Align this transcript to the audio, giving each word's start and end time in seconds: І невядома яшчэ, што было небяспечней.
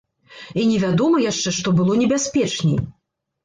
І 0.61 0.63
невядома 0.69 1.21
яшчэ, 1.27 1.55
што 1.59 1.77
было 1.83 2.01
небяспечней. 2.03 2.85